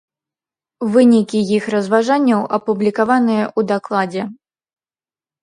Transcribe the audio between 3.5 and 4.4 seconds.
ў дакладзе.